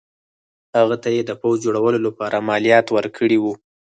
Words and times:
هغه 0.77 0.95
ته 1.03 1.09
یې 1.15 1.21
د 1.25 1.31
پوځ 1.41 1.57
جوړولو 1.65 1.99
لپاره 2.07 2.45
مالیات 2.49 2.87
ورکړي 2.91 3.37
وو. 3.39 3.53